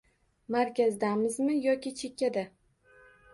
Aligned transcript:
Markazdamizmi 0.53 1.59
yoki 1.67 1.93
chekada? 2.01 2.47